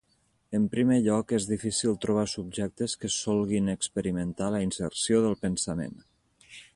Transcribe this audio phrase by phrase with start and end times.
[0.59, 5.99] En primer lloc, és difícil trobar subjectes que solguin experimentar la inserció del pensament.